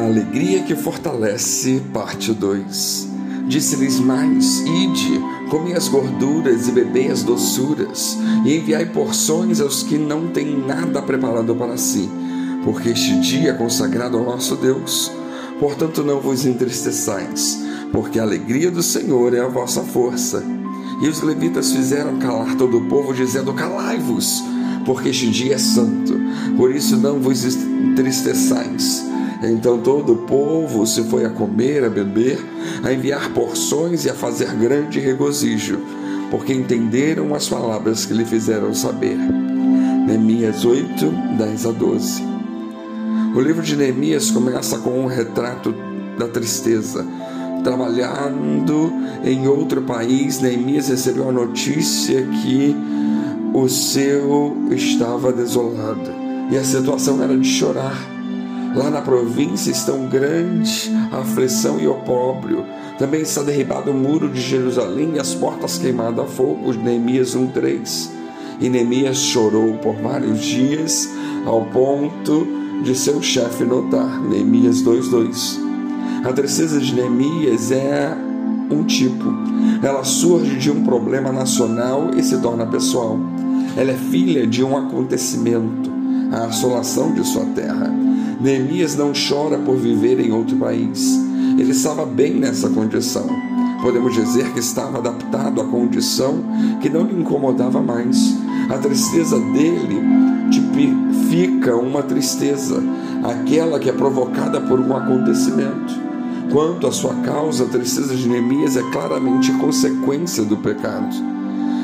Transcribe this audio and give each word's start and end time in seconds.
A 0.00 0.02
alegria 0.02 0.62
que 0.62 0.74
fortalece, 0.74 1.82
parte 1.92 2.32
2. 2.32 3.08
Disse-lhes 3.46 4.00
mais: 4.00 4.60
Ide, 4.60 5.20
comei 5.50 5.74
as 5.74 5.88
gorduras 5.88 6.68
e 6.68 6.72
bebei 6.72 7.08
as 7.08 7.22
doçuras, 7.22 8.16
e 8.42 8.56
enviai 8.56 8.86
porções 8.86 9.60
aos 9.60 9.82
que 9.82 9.98
não 9.98 10.28
têm 10.28 10.56
nada 10.66 11.02
preparado 11.02 11.54
para 11.54 11.76
si, 11.76 12.08
porque 12.64 12.88
este 12.88 13.20
dia 13.20 13.50
é 13.50 13.52
consagrado 13.52 14.16
ao 14.16 14.24
nosso 14.24 14.56
Deus. 14.56 15.12
Portanto, 15.58 16.02
não 16.02 16.18
vos 16.18 16.46
entristeçais, 16.46 17.62
porque 17.92 18.18
a 18.18 18.22
alegria 18.22 18.70
do 18.70 18.82
Senhor 18.82 19.34
é 19.34 19.40
a 19.40 19.48
vossa 19.48 19.82
força. 19.82 20.42
E 21.02 21.08
os 21.08 21.20
levitas 21.20 21.72
fizeram 21.72 22.18
calar 22.18 22.56
todo 22.56 22.78
o 22.78 22.88
povo, 22.88 23.12
dizendo: 23.12 23.52
Calai-vos, 23.52 24.42
porque 24.86 25.10
este 25.10 25.28
dia 25.30 25.56
é 25.56 25.58
santo. 25.58 26.18
Por 26.56 26.74
isso 26.74 26.96
não 26.96 27.20
vos 27.20 27.44
entristeçais 27.44 29.09
então 29.42 29.78
todo 29.78 30.12
o 30.12 30.16
povo 30.18 30.86
se 30.86 31.02
foi 31.04 31.24
a 31.24 31.30
comer, 31.30 31.84
a 31.84 31.88
beber, 31.88 32.38
a 32.82 32.92
enviar 32.92 33.32
porções 33.32 34.04
e 34.04 34.10
a 34.10 34.14
fazer 34.14 34.52
grande 34.54 35.00
regozijo, 35.00 35.78
porque 36.30 36.52
entenderam 36.52 37.34
as 37.34 37.48
palavras 37.48 38.04
que 38.04 38.12
lhe 38.12 38.24
fizeram 38.24 38.74
saber. 38.74 39.16
Neemias 40.06 40.64
8, 40.64 41.06
10 41.38 41.66
a 41.66 41.72
12. 41.72 42.22
O 43.34 43.40
livro 43.40 43.62
de 43.62 43.76
Neemias 43.76 44.30
começa 44.30 44.78
com 44.78 44.98
um 45.00 45.06
retrato 45.06 45.74
da 46.18 46.26
tristeza. 46.26 47.06
Trabalhando 47.62 48.92
em 49.22 49.46
outro 49.46 49.82
país, 49.82 50.40
Neemias 50.40 50.88
recebeu 50.88 51.28
a 51.28 51.32
notícia 51.32 52.22
que 52.22 52.74
o 53.54 53.68
seu 53.68 54.56
estava 54.70 55.32
desolado 55.32 56.10
e 56.50 56.56
a 56.56 56.64
situação 56.64 57.22
era 57.22 57.36
de 57.36 57.48
chorar. 57.48 58.19
Lá 58.74 58.88
na 58.88 59.00
província 59.00 59.70
estão 59.70 60.06
grande 60.06 60.90
aflição 61.10 61.80
e 61.80 61.88
opróbrio. 61.88 62.64
Também 62.98 63.22
está 63.22 63.42
derribado 63.42 63.90
o 63.90 63.94
muro 63.94 64.28
de 64.28 64.40
Jerusalém 64.40 65.12
e 65.14 65.18
as 65.18 65.34
portas 65.34 65.78
queimadas 65.78 66.24
a 66.24 66.28
fogo. 66.28 66.72
Neemias 66.72 67.34
1:3. 67.34 68.10
E 68.60 68.68
Neemias 68.68 69.16
chorou 69.16 69.74
por 69.78 69.96
vários 69.96 70.40
dias, 70.40 71.08
ao 71.44 71.64
ponto 71.66 72.46
de 72.84 72.94
seu 72.94 73.20
chefe 73.20 73.64
notar. 73.64 74.20
Neemias 74.22 74.82
2:2. 74.82 75.58
A 76.24 76.32
tristeza 76.32 76.78
de 76.78 76.94
Neemias 76.94 77.72
é 77.72 78.14
um 78.70 78.84
tipo. 78.84 79.24
Ela 79.82 80.04
surge 80.04 80.56
de 80.58 80.70
um 80.70 80.84
problema 80.84 81.32
nacional 81.32 82.10
e 82.16 82.22
se 82.22 82.38
torna 82.38 82.66
pessoal. 82.66 83.18
Ela 83.76 83.92
é 83.92 83.96
filha 83.96 84.46
de 84.46 84.62
um 84.62 84.76
acontecimento, 84.76 85.90
a 86.30 86.44
assolação 86.46 87.12
de 87.12 87.26
sua 87.26 87.46
terra. 87.46 87.90
Neemias 88.40 88.96
não 88.96 89.12
chora 89.12 89.58
por 89.58 89.76
viver 89.76 90.18
em 90.18 90.32
outro 90.32 90.56
país. 90.56 91.14
Ele 91.58 91.72
estava 91.72 92.06
bem 92.06 92.34
nessa 92.34 92.70
condição. 92.70 93.26
Podemos 93.82 94.14
dizer 94.14 94.52
que 94.52 94.60
estava 94.60 94.98
adaptado 94.98 95.60
à 95.60 95.64
condição 95.64 96.42
que 96.80 96.88
não 96.88 97.04
lhe 97.04 97.20
incomodava 97.20 97.82
mais. 97.82 98.36
A 98.70 98.78
tristeza 98.78 99.38
dele 99.38 100.00
tipifica 100.50 101.76
uma 101.76 102.02
tristeza, 102.02 102.82
aquela 103.22 103.78
que 103.78 103.90
é 103.90 103.92
provocada 103.92 104.60
por 104.60 104.80
um 104.80 104.96
acontecimento. 104.96 106.10
Quanto 106.50 106.86
à 106.86 106.92
sua 106.92 107.14
causa, 107.16 107.64
a 107.64 107.68
tristeza 107.68 108.16
de 108.16 108.28
Neemias 108.28 108.76
é 108.76 108.82
claramente 108.90 109.52
consequência 109.52 110.44
do 110.44 110.56
pecado. 110.56 111.14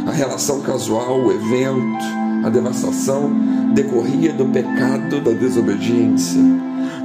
A 0.07 0.11
relação 0.11 0.61
casual, 0.61 1.21
o 1.21 1.33
evento, 1.33 2.26
a 2.45 2.49
devastação 2.49 3.31
decorria 3.75 4.33
do 4.33 4.47
pecado 4.47 5.21
da 5.21 5.33
desobediência. 5.33 6.41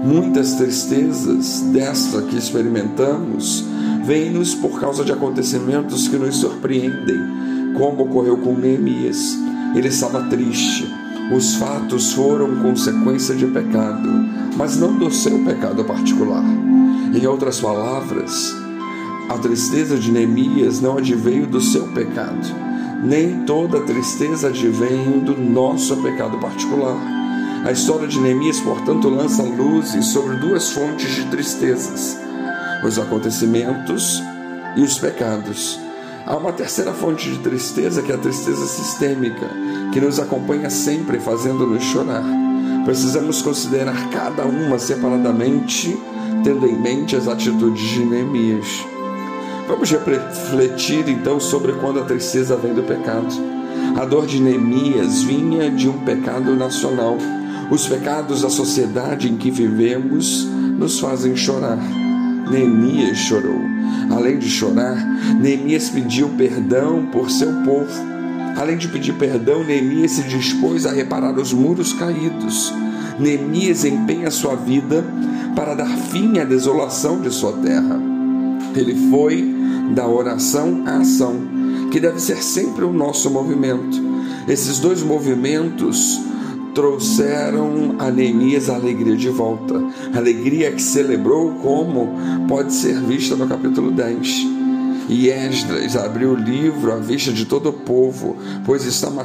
Muitas 0.04 0.54
tristezas 0.56 1.62
desta 1.72 2.22
que 2.24 2.38
experimentamos 2.38 3.66
vêm-nos 4.04 4.56
por 4.56 4.80
causa 4.80 5.04
de 5.04 5.12
acontecimentos 5.12 6.08
que 6.08 6.18
nos 6.18 6.38
surpreendem, 6.38 7.74
como 7.78 8.04
ocorreu 8.04 8.38
com 8.38 8.54
Neemias. 8.54 9.38
Ele 9.76 9.88
estava 9.88 10.24
triste. 10.24 10.88
Os 11.36 11.56
fatos 11.56 12.14
foram 12.14 12.58
consequência 12.58 13.36
de 13.36 13.46
pecado, 13.48 14.10
mas 14.58 14.78
não 14.78 14.98
do 14.98 15.10
seu 15.12 15.40
pecado 15.46 15.84
particular. 15.86 16.44
Em 17.14 17.26
outras 17.26 17.60
palavras, 17.60 18.54
a 19.30 19.38
tristeza 19.38 19.98
de 19.98 20.12
Neemias 20.12 20.82
não 20.82 20.98
adveio 20.98 21.48
do 21.48 21.62
seu 21.62 21.88
pecado 21.90 22.71
nem 23.04 23.46
toda 23.46 23.82
tristeza 23.82 24.50
advém 24.50 25.20
do 25.20 25.36
nosso 25.36 25.98
pecado 25.98 26.38
particular. 26.38 26.98
A 27.66 27.72
história 27.72 28.08
de 28.08 28.20
Neemias, 28.20 28.60
portanto, 28.60 29.10
lança 29.10 29.44
luzes 29.44 30.08
sobre 30.08 30.38
duas 30.38 30.72
fontes 30.72 31.14
de 31.16 31.26
tristezas: 31.26 32.18
os 32.86 33.00
acontecimentos 33.00 34.22
e 34.76 34.82
os 34.82 34.98
pecados. 35.00 35.80
Há 36.26 36.38
uma 36.38 36.54
terceira 36.54 36.94
fonte 36.94 37.30
de 37.30 37.40
tristeza, 37.40 38.02
que 38.02 38.12
é 38.12 38.16
a 38.16 38.20
tristeza 38.20 38.66
sistêmica, 38.66 39.50
que 39.92 40.00
nos 40.00 40.20
acompanha 40.20 40.70
sempre, 40.70 41.20
fazendo-nos 41.20 41.84
chorar. 41.84 42.24
Precisamos 42.86 43.42
considerar 43.42 44.10
cada 44.10 44.46
uma 44.46 44.78
separadamente, 44.78 45.98
tendo 46.44 46.68
em 46.68 46.80
mente 46.80 47.16
as 47.16 47.28
atitudes 47.28 47.90
de 47.90 48.06
Neemias. 48.06 48.91
Vamos 49.68 49.90
refletir 49.90 51.08
então 51.08 51.40
sobre 51.40 51.74
quando 51.74 52.00
a 52.00 52.06
tristeza 52.06 52.56
vem 52.56 52.74
do 52.74 52.84
pecado. 52.84 53.28
A 54.00 54.06
dor 54.06 54.26
de 54.26 54.42
Neemias 54.42 55.24
vinha 55.24 55.70
de 55.70 55.88
um 55.88 56.00
pecado 56.00 56.56
nacional. 56.56 57.18
Os 57.70 57.88
pecados 57.88 58.42
da 58.42 58.50
sociedade 58.50 59.32
em 59.32 59.38
que 59.38 59.50
vivemos 59.50 60.46
nos 60.78 61.00
fazem 61.00 61.36
chorar. 61.36 61.78
Neemias 62.50 63.18
chorou. 63.18 63.62
Além 64.10 64.38
de 64.40 64.50
chorar, 64.50 64.96
Neemias 65.40 65.90
pediu 65.90 66.30
perdão 66.30 67.06
por 67.12 67.30
seu 67.30 67.52
povo. 67.64 67.92
Além 68.58 68.78
de 68.78 68.88
pedir 68.90 69.14
perdão, 69.14 69.64
Neemias 69.64 70.12
se 70.12 70.24
dispôs 70.24 70.86
a 70.86 70.92
reparar 70.92 71.38
os 71.38 71.54
muros 71.54 71.94
caídos. 71.94 72.74
Neemias 73.20 73.86
empenha 73.86 74.30
sua 74.32 74.56
vida 74.56 75.04
para 75.56 75.76
dar 75.76 75.90
fim 75.90 76.40
à 76.40 76.44
desolação 76.44 77.22
de 77.22 77.32
sua 77.32 77.54
terra. 77.54 78.00
Ele 78.76 79.10
foi 79.10 79.51
da 79.94 80.08
oração 80.08 80.84
à 80.86 80.98
ação, 80.98 81.36
que 81.92 82.00
deve 82.00 82.20
ser 82.20 82.42
sempre 82.42 82.86
o 82.86 82.94
nosso 82.94 83.30
movimento. 83.30 84.02
Esses 84.48 84.80
dois 84.80 85.04
movimentos 85.04 86.20
trouxeram 86.74 87.96
a 88.00 88.10
Neemias 88.10 88.70
a 88.70 88.76
alegria 88.76 89.16
de 89.16 89.30
volta. 89.30 89.82
Alegria 90.14 90.72
que 90.72 90.82
celebrou 90.82 91.52
como 91.56 92.10
pode 92.48 92.74
ser 92.74 93.00
vista 93.02 93.36
no 93.36 93.48
capítulo 93.48 93.92
10. 93.92 94.62
E 95.10 95.30
Esdras 95.30 95.98
abriu 95.98 96.32
o 96.32 96.36
livro 96.36 96.94
à 96.94 96.96
vista 96.96 97.34
de 97.34 97.46
todo 97.46 97.70
o 97.70 97.74
povo, 97.74 98.38
pois 98.66 98.86
estava 98.86 99.24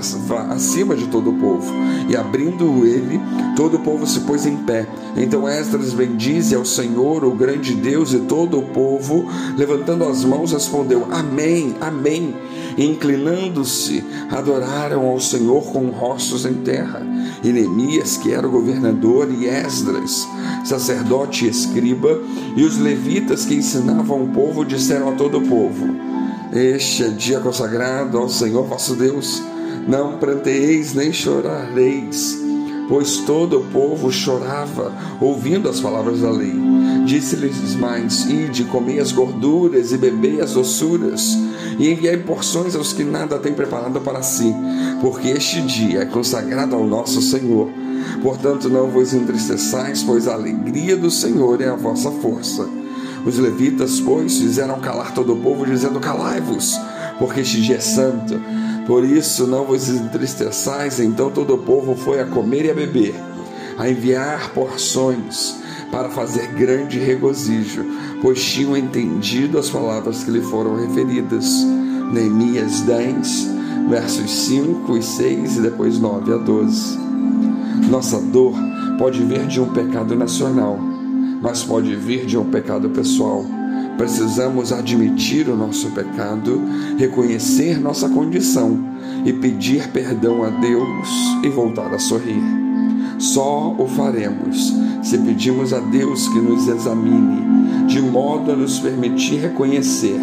acima 0.50 0.94
de 0.94 1.06
todo 1.06 1.30
o 1.30 1.38
povo. 1.38 1.72
E 2.08 2.16
abrindo 2.16 2.86
ele, 2.86 3.20
todo 3.56 3.76
o 3.76 3.80
povo 3.80 4.06
se 4.06 4.20
pôs 4.20 4.46
em 4.46 4.56
pé. 4.56 4.86
Então 5.16 5.48
Esdras 5.48 5.92
bendize 5.92 6.54
ao 6.54 6.64
Senhor, 6.64 7.24
o 7.24 7.32
grande 7.32 7.74
Deus, 7.74 8.12
e 8.12 8.20
todo 8.20 8.58
o 8.58 8.62
povo, 8.62 9.26
levantando 9.56 10.04
as 10.04 10.24
mãos, 10.24 10.52
respondeu: 10.52 11.06
Amém, 11.10 11.74
Amém. 11.80 12.34
E 12.76 12.84
inclinando-se, 12.84 14.04
adoraram 14.30 15.06
ao 15.06 15.18
Senhor 15.18 15.62
com 15.72 15.86
rostos 15.86 16.44
em 16.44 16.54
terra. 16.54 17.02
E 17.42 17.50
Neemias, 17.50 18.18
que 18.18 18.32
era 18.32 18.46
o 18.46 18.50
governador, 18.50 19.30
e 19.30 19.46
Esdras, 19.46 20.28
sacerdote 20.64 21.46
e 21.46 21.48
escriba, 21.48 22.20
e 22.54 22.62
os 22.64 22.78
levitas 22.78 23.46
que 23.46 23.54
ensinavam 23.54 24.24
o 24.24 24.28
povo, 24.28 24.64
disseram 24.64 25.08
a 25.08 25.12
todo 25.12 25.38
o 25.38 25.46
povo: 25.46 25.86
Este 26.52 27.04
é 27.04 27.08
dia 27.08 27.40
consagrado 27.40 28.18
ao 28.18 28.28
Senhor 28.28 28.64
vosso 28.64 28.94
Deus. 28.94 29.42
Não 29.86 30.18
pranteeis 30.18 30.94
nem 30.94 31.12
chorareis, 31.12 32.38
pois 32.88 33.18
todo 33.18 33.58
o 33.58 33.64
povo 33.64 34.10
chorava, 34.10 34.92
ouvindo 35.20 35.68
as 35.68 35.80
palavras 35.80 36.20
da 36.20 36.30
lei. 36.30 36.54
Disse-lhes 37.04 37.74
mais: 37.76 38.26
Ide, 38.26 38.64
comei 38.64 38.98
as 39.00 39.12
gorduras 39.12 39.92
e 39.92 39.98
bebei 39.98 40.40
as 40.40 40.54
doçuras, 40.54 41.36
e 41.78 41.90
enviai 41.90 42.16
porções 42.16 42.74
aos 42.74 42.92
que 42.92 43.04
nada 43.04 43.38
têm 43.38 43.52
preparado 43.52 44.00
para 44.00 44.22
si, 44.22 44.54
porque 45.00 45.28
este 45.28 45.60
dia 45.62 46.00
é 46.00 46.06
consagrado 46.06 46.74
ao 46.74 46.86
nosso 46.86 47.20
Senhor. 47.20 47.68
Portanto, 48.22 48.68
não 48.68 48.88
vos 48.88 49.12
entristeçais, 49.12 50.02
pois 50.02 50.26
a 50.26 50.34
alegria 50.34 50.96
do 50.96 51.10
Senhor 51.10 51.60
é 51.60 51.68
a 51.68 51.76
vossa 51.76 52.10
força. 52.10 52.85
Os 53.26 53.38
levitas, 53.38 53.98
pois, 53.98 54.38
fizeram 54.38 54.78
calar 54.78 55.12
todo 55.12 55.32
o 55.32 55.36
povo, 55.36 55.66
dizendo: 55.66 55.98
Calai-vos, 55.98 56.78
porque 57.18 57.40
este 57.40 57.60
dia 57.60 57.76
é 57.76 57.80
santo. 57.80 58.40
Por 58.86 59.04
isso 59.04 59.48
não 59.48 59.64
vos 59.64 59.88
entristeçais. 59.88 61.00
Então 61.00 61.28
todo 61.30 61.54
o 61.54 61.58
povo 61.58 61.96
foi 61.96 62.20
a 62.20 62.26
comer 62.26 62.66
e 62.66 62.70
a 62.70 62.74
beber, 62.74 63.14
a 63.76 63.90
enviar 63.90 64.50
porções 64.50 65.56
para 65.90 66.08
fazer 66.08 66.52
grande 66.52 67.00
regozijo, 67.00 67.84
pois 68.22 68.42
tinham 68.42 68.76
entendido 68.76 69.58
as 69.58 69.68
palavras 69.68 70.22
que 70.22 70.30
lhe 70.30 70.40
foram 70.40 70.76
referidas. 70.76 71.64
Neemias 72.12 72.82
10, 72.82 73.48
versos 73.88 74.30
5 74.46 74.96
e 74.96 75.02
6 75.02 75.56
e 75.56 75.60
depois 75.62 75.98
9 75.98 76.32
a 76.32 76.36
12. 76.36 76.98
Nossa 77.90 78.20
dor 78.20 78.54
pode 78.96 79.22
vir 79.24 79.46
de 79.48 79.60
um 79.60 79.72
pecado 79.72 80.14
nacional, 80.14 80.78
mas 81.46 81.62
pode 81.62 81.94
vir 81.94 82.26
de 82.26 82.36
um 82.36 82.44
pecado 82.46 82.90
pessoal. 82.90 83.44
Precisamos 83.96 84.72
admitir 84.72 85.48
o 85.48 85.56
nosso 85.56 85.92
pecado, 85.92 86.60
reconhecer 86.98 87.78
nossa 87.80 88.08
condição 88.08 88.76
e 89.24 89.32
pedir 89.32 89.86
perdão 89.92 90.42
a 90.42 90.50
Deus 90.50 91.08
e 91.44 91.48
voltar 91.48 91.94
a 91.94 92.00
sorrir. 92.00 92.42
Só 93.20 93.76
o 93.78 93.86
faremos 93.86 94.74
se 95.04 95.16
pedimos 95.18 95.72
a 95.72 95.78
Deus 95.78 96.26
que 96.26 96.40
nos 96.40 96.66
examine, 96.66 97.86
de 97.86 98.02
modo 98.02 98.50
a 98.50 98.56
nos 98.56 98.80
permitir 98.80 99.42
reconhecer 99.42 100.18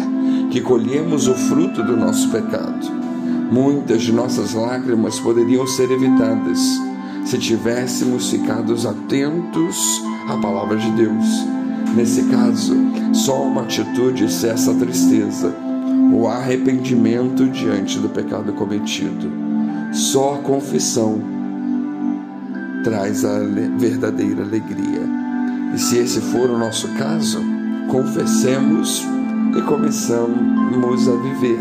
que 0.50 0.60
colhemos 0.60 1.26
o 1.26 1.34
fruto 1.34 1.82
do 1.82 1.96
nosso 1.96 2.28
pecado. 2.28 2.86
Muitas 3.50 4.02
de 4.02 4.12
nossas 4.12 4.52
lágrimas 4.52 5.18
poderiam 5.18 5.66
ser 5.66 5.90
evitadas 5.90 6.60
se 7.24 7.38
tivéssemos 7.38 8.30
ficado 8.30 8.74
atentos 8.86 10.02
à 10.28 10.36
palavra 10.36 10.76
de 10.76 10.90
Deus. 10.92 11.46
Nesse 11.96 12.24
caso, 12.24 12.76
só 13.12 13.42
uma 13.44 13.62
atitude 13.62 14.30
cessa 14.30 14.72
a 14.72 14.74
tristeza, 14.74 15.54
o 16.12 16.26
arrependimento 16.26 17.48
diante 17.48 17.98
do 17.98 18.08
pecado 18.08 18.52
cometido. 18.52 19.30
Só 19.92 20.34
a 20.34 20.38
confissão 20.38 21.20
traz 22.82 23.24
a 23.24 23.38
verdadeira 23.78 24.42
alegria. 24.42 25.02
E 25.74 25.78
se 25.78 25.98
esse 25.98 26.20
for 26.20 26.50
o 26.50 26.58
nosso 26.58 26.88
caso, 26.94 27.40
confessemos 27.88 29.06
e 29.56 29.62
começamos 29.62 31.08
a 31.08 31.16
viver, 31.16 31.60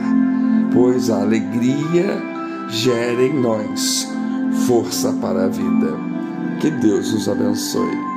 pois 0.73 1.09
a 1.09 1.21
alegria 1.21 2.21
gera 2.69 3.23
em 3.23 3.39
nós 3.39 4.12
força 4.67 5.13
para 5.13 5.45
a 5.45 5.47
vida. 5.47 5.97
Que 6.59 6.69
Deus 6.71 7.13
os 7.13 7.27
abençoe. 7.27 8.12